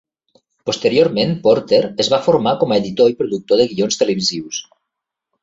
[0.69, 4.65] Posteriorment Porter es va formar com a editor i productor de guions televisius.